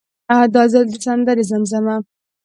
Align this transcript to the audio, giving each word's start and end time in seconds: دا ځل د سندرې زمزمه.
دا 0.53 0.63
ځل 0.71 0.85
د 0.91 0.95
سندرې 1.05 1.43
زمزمه. 1.51 1.95